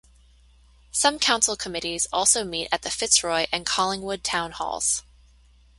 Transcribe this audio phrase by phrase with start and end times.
[0.91, 5.03] Some council committees also meet at the Fitzroy and Collingwood Town Halls.